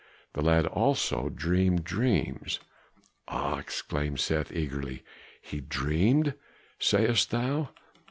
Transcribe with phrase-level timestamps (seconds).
[0.33, 2.59] The lad also dreamed dreams"
[3.27, 5.03] "Ah!" exclaimed Seth eagerly,
[5.43, 6.33] "he dreamed,
[6.79, 7.69] sayest thou?"